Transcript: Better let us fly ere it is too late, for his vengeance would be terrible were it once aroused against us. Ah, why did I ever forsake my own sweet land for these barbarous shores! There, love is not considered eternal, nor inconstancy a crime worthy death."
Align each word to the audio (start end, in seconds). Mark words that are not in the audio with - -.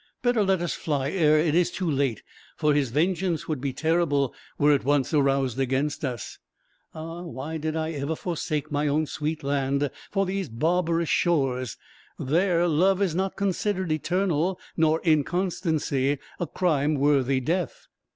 Better 0.23 0.41
let 0.43 0.63
us 0.63 0.73
fly 0.73 1.11
ere 1.11 1.37
it 1.37 1.53
is 1.53 1.69
too 1.69 1.87
late, 1.87 2.23
for 2.57 2.73
his 2.73 2.89
vengeance 2.89 3.47
would 3.47 3.61
be 3.61 3.71
terrible 3.71 4.33
were 4.57 4.71
it 4.73 4.83
once 4.83 5.13
aroused 5.13 5.59
against 5.59 6.03
us. 6.03 6.39
Ah, 6.95 7.21
why 7.21 7.57
did 7.57 7.75
I 7.75 7.91
ever 7.91 8.15
forsake 8.15 8.71
my 8.71 8.87
own 8.87 9.05
sweet 9.05 9.43
land 9.43 9.91
for 10.09 10.25
these 10.25 10.49
barbarous 10.49 11.07
shores! 11.07 11.77
There, 12.17 12.67
love 12.67 12.99
is 12.99 13.13
not 13.13 13.35
considered 13.37 13.91
eternal, 13.91 14.59
nor 14.75 15.01
inconstancy 15.03 16.17
a 16.39 16.47
crime 16.47 16.95
worthy 16.95 17.39
death." 17.39 17.85